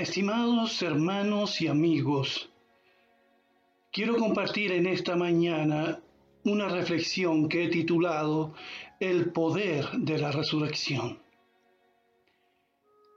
[0.00, 2.48] Estimados hermanos y amigos,
[3.92, 6.00] quiero compartir en esta mañana
[6.42, 8.54] una reflexión que he titulado
[8.98, 11.18] El poder de la resurrección.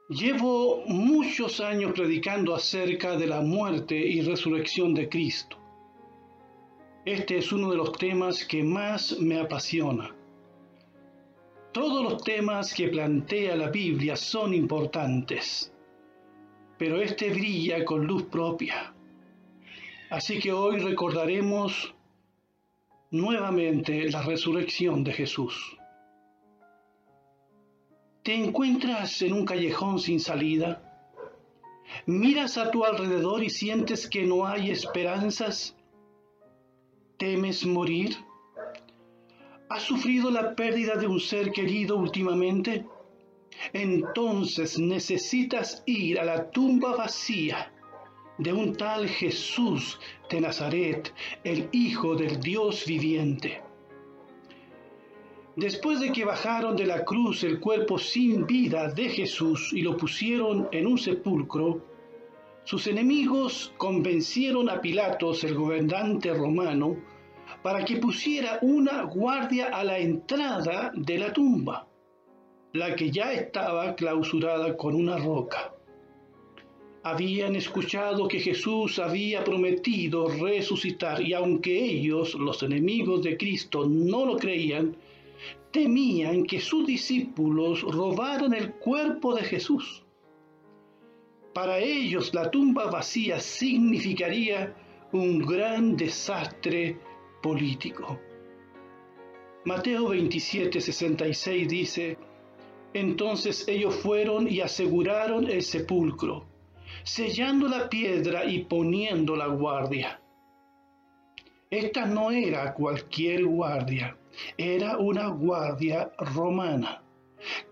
[0.10, 5.56] Llevo muchos años predicando acerca de la muerte y resurrección de Cristo.
[7.06, 10.14] Este es uno de los temas que más me apasiona.
[11.72, 15.73] Todos los temas que plantea la Biblia son importantes
[16.78, 18.94] pero este brilla con luz propia.
[20.10, 21.94] Así que hoy recordaremos
[23.12, 25.78] nuevamente la resurrección de Jesús.
[28.24, 30.82] ¿Te encuentras en un callejón sin salida?
[32.06, 35.76] ¿Miras a tu alrededor y sientes que no hay esperanzas?
[37.18, 38.16] ¿Temes morir?
[39.70, 42.86] ¿Has sufrido la pérdida de un ser querido últimamente?
[43.74, 47.72] Entonces necesitas ir a la tumba vacía
[48.38, 53.62] de un tal Jesús de Nazaret, el Hijo del Dios viviente.
[55.56, 59.96] Después de que bajaron de la cruz el cuerpo sin vida de Jesús y lo
[59.96, 61.86] pusieron en un sepulcro,
[62.64, 66.96] sus enemigos convencieron a Pilatos, el gobernante romano,
[67.62, 71.88] para que pusiera una guardia a la entrada de la tumba
[72.74, 75.76] la que ya estaba clausurada con una roca.
[77.04, 84.26] Habían escuchado que Jesús había prometido resucitar y aunque ellos, los enemigos de Cristo, no
[84.26, 84.98] lo creían,
[85.72, 90.04] temían que sus discípulos robaran el cuerpo de Jesús.
[91.54, 94.76] Para ellos la tumba vacía significaría
[95.12, 96.98] un gran desastre
[97.44, 98.20] político.
[99.66, 102.18] Mateo 27, 66 dice,
[102.94, 106.46] entonces ellos fueron y aseguraron el sepulcro,
[107.04, 110.20] sellando la piedra y poniendo la guardia.
[111.70, 114.16] Esta no era cualquier guardia,
[114.58, 117.02] era una guardia romana.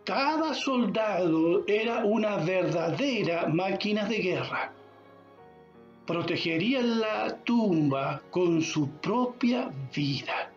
[0.04, 4.74] Cada soldado era una verdadera máquina de guerra.
[6.06, 10.52] Protegería la tumba con su propia vida.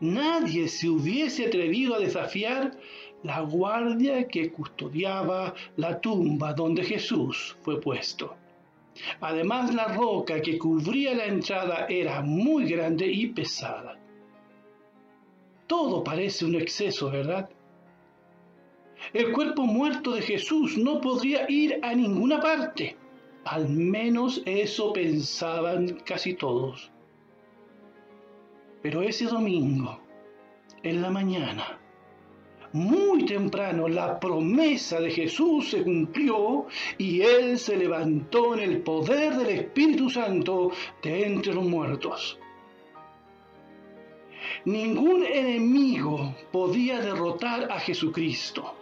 [0.00, 2.76] Nadie se hubiese atrevido a desafiar
[3.24, 8.36] la guardia que custodiaba la tumba donde Jesús fue puesto.
[9.20, 13.98] Además, la roca que cubría la entrada era muy grande y pesada.
[15.66, 17.48] Todo parece un exceso, ¿verdad?
[19.12, 22.96] El cuerpo muerto de Jesús no podría ir a ninguna parte.
[23.46, 26.92] Al menos eso pensaban casi todos.
[28.82, 29.98] Pero ese domingo,
[30.82, 31.80] en la mañana,
[32.74, 36.66] muy temprano la promesa de Jesús se cumplió
[36.98, 42.36] y Él se levantó en el poder del Espíritu Santo de entre los muertos.
[44.64, 48.74] Ningún enemigo podía derrotar a Jesucristo,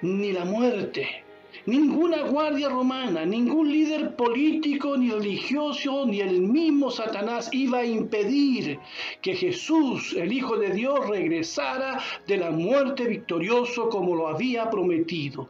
[0.00, 1.21] ni la muerte,
[1.64, 8.80] Ninguna guardia romana, ningún líder político ni religioso, ni el mismo Satanás iba a impedir
[9.20, 15.48] que Jesús, el Hijo de Dios, regresara de la muerte victorioso como lo había prometido.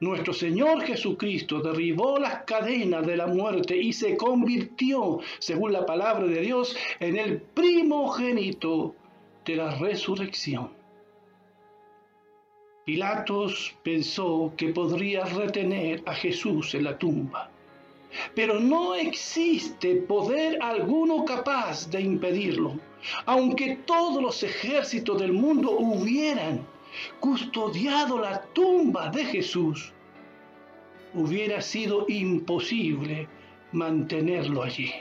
[0.00, 6.26] Nuestro Señor Jesucristo derribó las cadenas de la muerte y se convirtió, según la palabra
[6.26, 8.96] de Dios, en el primogénito
[9.44, 10.83] de la resurrección.
[12.84, 17.50] Pilatos pensó que podría retener a Jesús en la tumba,
[18.34, 22.78] pero no existe poder alguno capaz de impedirlo,
[23.24, 26.66] aunque todos los ejércitos del mundo hubieran
[27.20, 29.92] custodiado la tumba de Jesús,
[31.14, 33.28] hubiera sido imposible
[33.72, 34.92] mantenerlo allí.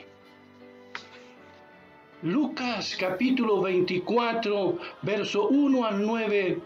[2.24, 6.58] Lucas capítulo 24, verso 1 al 9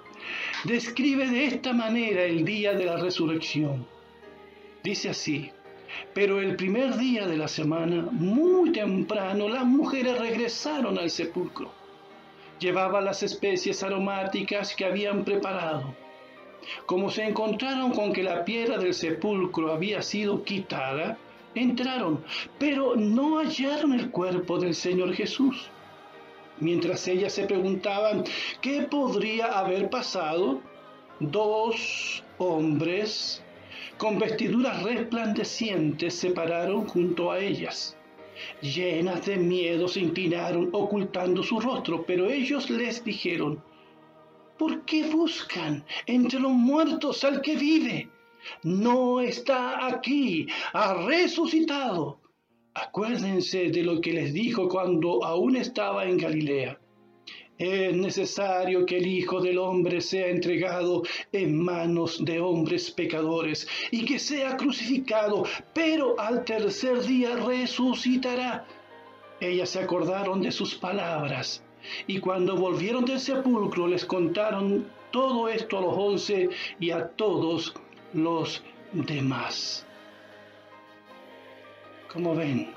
[0.66, 3.88] describe de esta manera el día de la resurrección.
[4.84, 5.50] Dice así,
[6.14, 11.72] pero el primer día de la semana, muy temprano, las mujeres regresaron al sepulcro.
[12.60, 15.96] Llevaban las especies aromáticas que habían preparado.
[16.86, 21.18] Como se encontraron con que la piedra del sepulcro había sido quitada,
[21.62, 22.24] entraron,
[22.60, 25.70] pero no hallaron el cuerpo del Señor Jesús.
[26.60, 28.24] Mientras ellas se preguntaban
[28.62, 30.62] qué podría haber pasado,
[31.20, 33.44] dos hombres
[33.98, 37.98] con vestiduras resplandecientes se pararon junto a ellas.
[38.62, 43.64] Llenas de miedo se inclinaron ocultando su rostro, pero ellos les dijeron,
[44.58, 48.10] ¿por qué buscan entre los muertos al que vive?
[48.64, 52.22] No está aquí, ha resucitado.
[52.74, 56.80] Acuérdense de lo que les dijo cuando aún estaba en Galilea.
[57.58, 61.02] Es necesario que el Hijo del Hombre sea entregado
[61.32, 68.68] en manos de hombres pecadores y que sea crucificado, pero al tercer día resucitará.
[69.40, 71.64] Ellas se acordaron de sus palabras
[72.06, 76.50] y cuando volvieron del sepulcro les contaron todo esto a los once
[76.80, 77.74] y a todos
[78.14, 78.64] los
[78.94, 79.86] demás.
[82.12, 82.74] Como ven,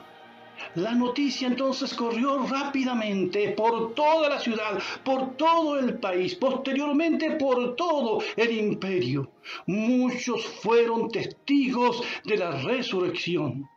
[0.74, 7.74] la noticia entonces corrió rápidamente por toda la ciudad, por todo el país, posteriormente por
[7.76, 9.30] todo el imperio.
[9.66, 13.68] Muchos fueron testigos de la resurrección.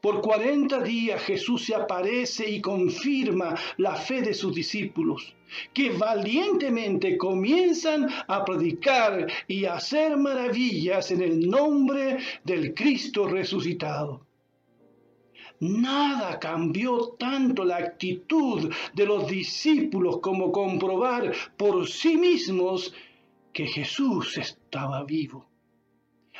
[0.00, 5.34] Por cuarenta días Jesús se aparece y confirma la fe de sus discípulos,
[5.72, 14.26] que valientemente comienzan a predicar y a hacer maravillas en el nombre del Cristo resucitado.
[15.60, 22.92] Nada cambió tanto la actitud de los discípulos como comprobar por sí mismos
[23.54, 25.46] que Jesús estaba vivo.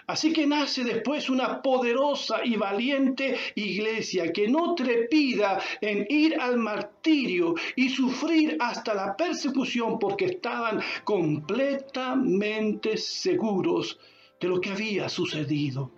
[0.07, 6.59] Así que nace después una poderosa y valiente iglesia que no trepida en ir al
[6.59, 13.99] martirio y sufrir hasta la persecución porque estaban completamente seguros
[14.41, 15.91] de lo que había sucedido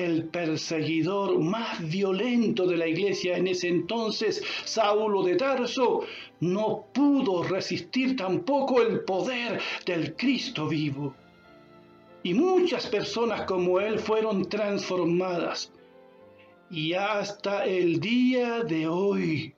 [0.00, 6.06] el perseguidor más violento de la iglesia en ese entonces, Saulo de Tarso,
[6.40, 11.14] no pudo resistir tampoco el poder del Cristo vivo.
[12.22, 15.72] Y muchas personas como él fueron transformadas.
[16.70, 19.54] Y hasta el día de hoy,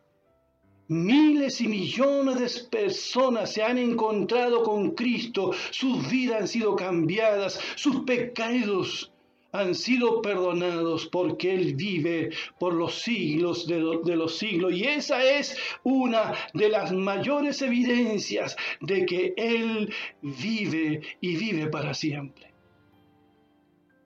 [0.88, 7.58] Miles y millones de personas se han encontrado con Cristo, sus vidas han sido cambiadas,
[7.76, 9.10] sus pecados
[9.52, 14.74] han sido perdonados porque Él vive por los siglos de, los siglos.
[14.74, 21.94] Y esa es una de las mayores evidencias de que Él vive y vive para
[21.94, 22.51] siempre.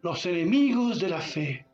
[0.07, 1.67] Los enemigos de la fe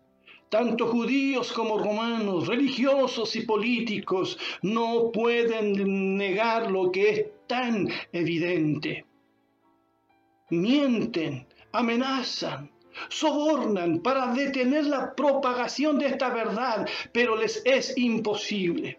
[0.49, 9.05] tanto judíos como romanos, religiosos y políticos, no pueden negar lo que es tan evidente.
[10.49, 12.71] Mienten, amenazan,
[13.11, 18.99] sobornan para detener la propagación de esta verdad, pero les es imposible.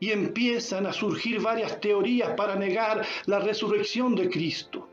[0.00, 4.90] Y empiezan a surgir varias teorías para negar la resurrección de Cristo.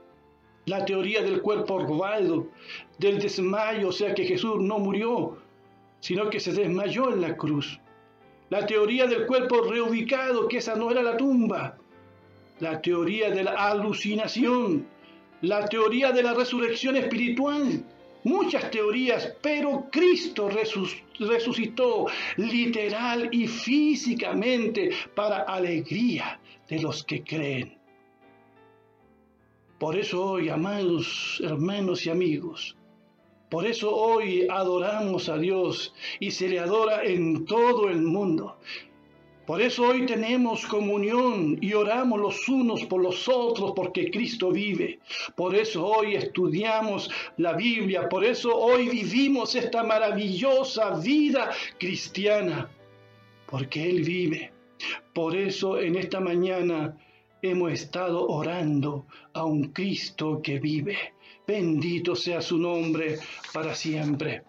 [0.71, 2.47] La teoría del cuerpo robado,
[2.97, 5.37] del desmayo, o sea que Jesús no murió,
[5.99, 7.77] sino que se desmayó en la cruz.
[8.49, 11.77] La teoría del cuerpo reubicado, que esa no era la tumba.
[12.61, 14.87] La teoría de la alucinación.
[15.41, 17.83] La teoría de la resurrección espiritual
[18.23, 20.49] muchas teorías, pero Cristo
[21.19, 22.05] resucitó
[22.37, 27.80] literal y físicamente para alegría de los que creen.
[29.81, 32.77] Por eso hoy, amados hermanos y amigos,
[33.49, 38.59] por eso hoy adoramos a Dios y se le adora en todo el mundo.
[39.47, 44.99] Por eso hoy tenemos comunión y oramos los unos por los otros porque Cristo vive.
[45.35, 48.07] Por eso hoy estudiamos la Biblia.
[48.07, 52.69] Por eso hoy vivimos esta maravillosa vida cristiana.
[53.47, 54.53] Porque Él vive.
[55.11, 56.95] Por eso en esta mañana
[57.41, 60.97] hemos estado orando a un Cristo que vive.
[61.47, 63.19] Bendito sea su nombre
[63.53, 64.43] para siempre.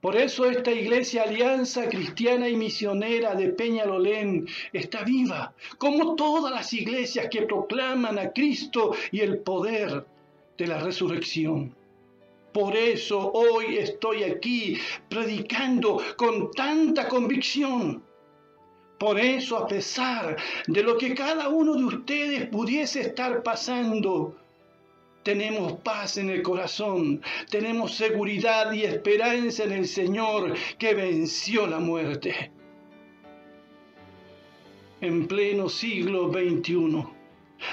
[0.00, 6.72] Por eso esta iglesia Alianza Cristiana y Misionera de Peñalolén está viva, como todas las
[6.72, 10.06] iglesias que proclaman a Cristo y el poder
[10.56, 11.74] de la resurrección.
[12.52, 18.05] Por eso hoy estoy aquí predicando con tanta convicción.
[18.98, 20.36] Por eso, a pesar
[20.66, 24.34] de lo que cada uno de ustedes pudiese estar pasando,
[25.22, 31.78] tenemos paz en el corazón, tenemos seguridad y esperanza en el Señor que venció la
[31.78, 32.50] muerte.
[35.02, 37.04] En pleno siglo XXI,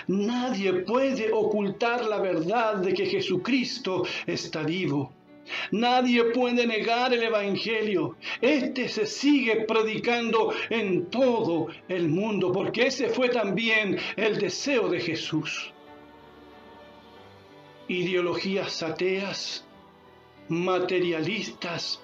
[0.08, 5.14] nadie puede ocultar la verdad de que Jesucristo está vivo.
[5.72, 8.16] Nadie puede negar el Evangelio.
[8.42, 15.00] Este se sigue predicando en todo el mundo, porque ese fue también el deseo de
[15.00, 15.74] Jesús
[17.88, 19.66] ideologías ateas,
[20.48, 22.00] materialistas,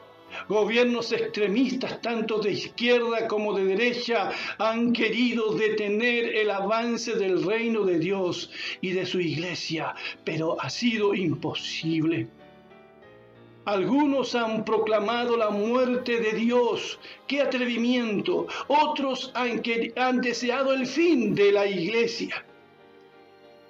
[0.48, 4.30] Gobiernos extremistas, tanto de izquierda como de derecha,
[4.60, 10.70] han querido detener el avance del reino de Dios y de su iglesia, pero ha
[10.70, 12.28] sido imposible.
[13.70, 17.00] Algunos han proclamado la muerte de Dios.
[17.28, 18.48] ¡Qué atrevimiento!
[18.68, 19.62] Otros han,
[19.96, 22.44] han deseado el fin de la iglesia.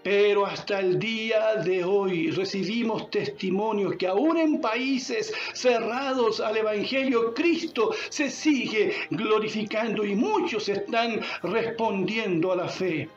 [0.01, 7.33] Pero hasta el día de hoy recibimos testimonios que aún en países cerrados al Evangelio,
[7.33, 13.09] Cristo se sigue glorificando y muchos están respondiendo a la fe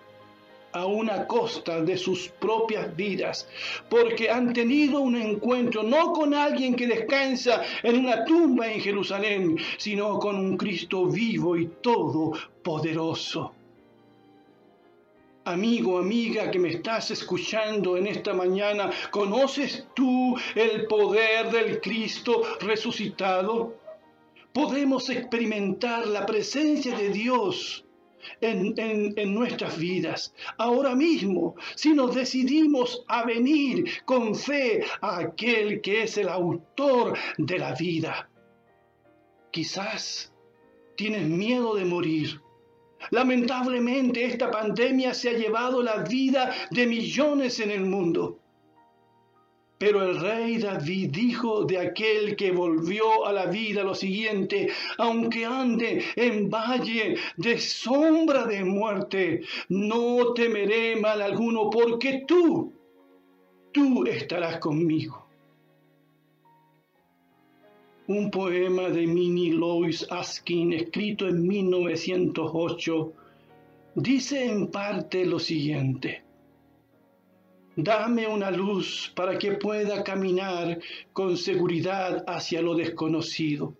[0.72, 3.48] a una costa de sus propias vidas,
[3.88, 9.58] porque han tenido un encuentro no con alguien que descansa en una tumba en Jerusalén,
[9.76, 13.52] sino con un Cristo vivo y todopoderoso.
[15.44, 22.42] Amigo, amiga que me estás escuchando en esta mañana, ¿conoces tú el poder del Cristo
[22.60, 23.74] resucitado?
[24.52, 27.84] Podemos experimentar la presencia de Dios
[28.40, 30.34] en, nuestras vidas.
[30.58, 37.18] Ahora mismo, si nos decidimos a venir con fe a aquel que es el autor
[37.38, 38.28] de la vida.
[39.50, 40.32] Quizás
[40.96, 42.40] tienes miedo de morir.
[43.10, 48.41] Lamentablemente esta pandemia se ha llevado la vida de millones en el mundo.
[49.82, 55.44] Pero el rey David dijo de aquel que volvió a la vida lo siguiente, aunque
[55.44, 62.72] ande en valle de sombra de muerte, no temeré mal alguno, porque tú,
[63.72, 65.26] tú estarás conmigo.
[68.06, 73.12] Un poema de Minnie Lois Askin, escrito en 1908,
[73.96, 76.21] dice en parte lo siguiente.
[77.76, 80.78] Dame una luz para que pueda caminar
[81.14, 83.74] con seguridad hacia lo desconocido.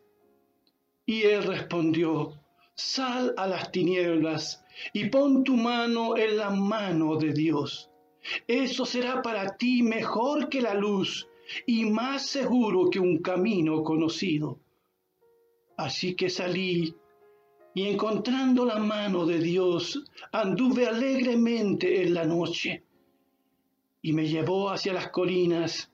[1.04, 2.40] Y él respondió,
[2.74, 7.90] sal a las tinieblas y pon tu mano en la mano de Dios.
[8.46, 11.28] Eso será para ti mejor que la luz
[11.66, 14.58] y más seguro que un camino conocido.
[15.76, 16.94] Así que salí
[17.74, 22.84] y encontrando la mano de Dios, anduve alegremente en la noche
[24.02, 25.90] y me llevó hacia las colinas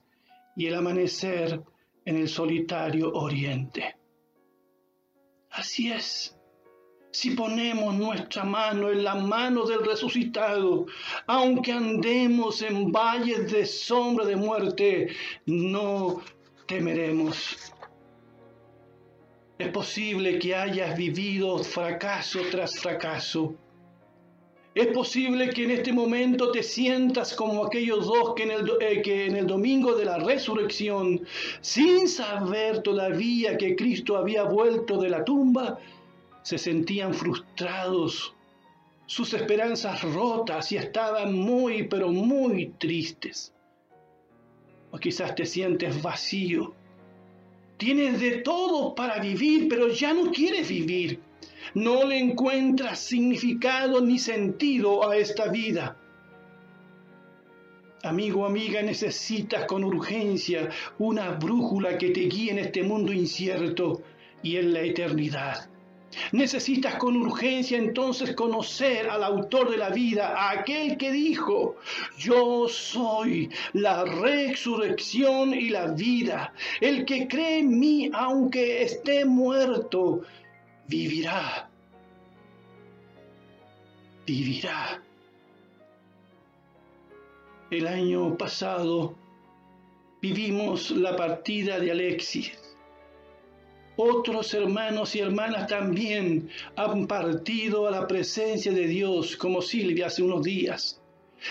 [0.56, 1.62] y el amanecer
[2.04, 3.96] en el solitario oriente.
[5.50, 6.34] Así es.
[7.10, 10.86] Si ponemos nuestra mano en la mano del resucitado,
[11.26, 15.08] aunque andemos en valles de sombra de muerte,
[15.46, 16.22] no
[16.66, 17.56] temeremos.
[19.58, 23.56] Es posible que hayas vivido fracaso tras fracaso
[24.78, 29.02] es posible que en este momento te sientas como aquellos dos que en, el, eh,
[29.02, 31.26] que en el domingo de la resurrección,
[31.60, 35.80] sin saber todavía que Cristo había vuelto de la tumba,
[36.42, 38.36] se sentían frustrados,
[39.06, 43.52] sus esperanzas rotas y estaban muy, pero muy tristes.
[44.92, 46.72] O quizás te sientes vacío.
[47.78, 51.18] Tienes de todo para vivir, pero ya no quieres vivir
[51.74, 55.96] no le encuentras significado ni sentido a esta vida.
[58.04, 64.02] Amigo, amiga, necesitas con urgencia una brújula que te guíe en este mundo incierto
[64.42, 65.68] y en la eternidad.
[66.32, 71.76] Necesitas con urgencia entonces conocer al autor de la vida, a aquel que dijo,
[72.16, 76.54] yo soy la resurrección y la vida.
[76.80, 80.22] El que cree en mí, aunque esté muerto,
[80.88, 81.70] vivirá.
[84.26, 85.02] Vivirá.
[87.70, 89.14] El año pasado
[90.20, 92.52] vivimos la partida de Alexis.
[93.96, 100.22] Otros hermanos y hermanas también han partido a la presencia de Dios, como Silvia hace
[100.22, 100.97] unos días.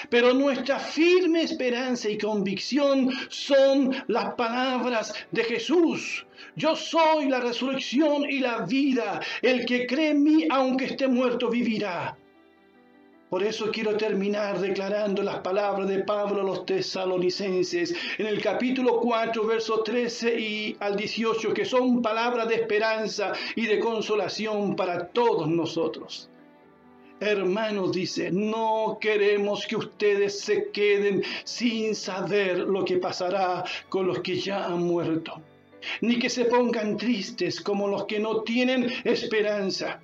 [0.10, 6.25] Pero nuestra firme esperanza y convicción son las palabras de Jesús.
[6.56, 9.22] Yo soy la resurrección y la vida.
[9.41, 12.17] El que cree en mí, aunque esté muerto, vivirá.
[13.29, 19.01] Por eso quiero terminar declarando las palabras de Pablo a los tesalonicenses en el capítulo
[19.01, 25.08] 4, versos 13 y al 18, que son palabras de esperanza y de consolación para
[25.08, 26.29] todos nosotros.
[27.19, 34.19] Hermanos, dice, no queremos que ustedes se queden sin saber lo que pasará con los
[34.19, 35.41] que ya han muerto,
[36.01, 40.00] ni que se pongan tristes como los que no tienen esperanza.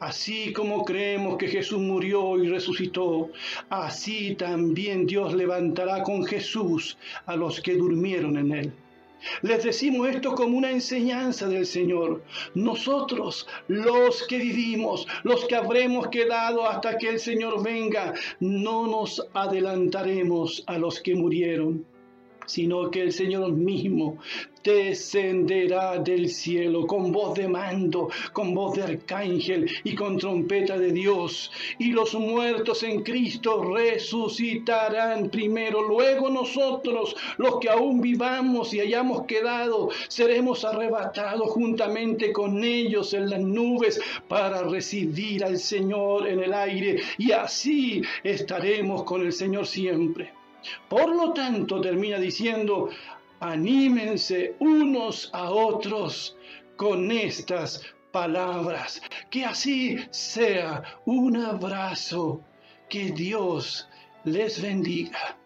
[0.00, 3.30] Así como creemos que Jesús murió y resucitó,
[3.70, 8.72] así también Dios levantará con Jesús a los que durmieron en él.
[9.42, 12.22] Les decimos esto como una enseñanza del Señor.
[12.54, 19.26] Nosotros, los que vivimos, los que habremos quedado hasta que el Señor venga, no nos
[19.32, 21.91] adelantaremos a los que murieron
[22.46, 24.18] sino que el Señor mismo
[24.62, 30.92] descenderá del cielo con voz de mando, con voz de arcángel y con trompeta de
[30.92, 31.50] Dios.
[31.78, 35.82] Y los muertos en Cristo resucitarán primero.
[35.82, 43.30] Luego nosotros, los que aún vivamos y hayamos quedado, seremos arrebatados juntamente con ellos en
[43.30, 47.02] las nubes para recibir al Señor en el aire.
[47.18, 50.41] Y así estaremos con el Señor siempre.
[50.88, 52.90] Por lo tanto, termina diciendo,
[53.40, 56.36] anímense unos a otros
[56.76, 59.00] con estas palabras.
[59.30, 62.40] Que así sea un abrazo.
[62.88, 63.88] Que Dios
[64.24, 65.36] les bendiga.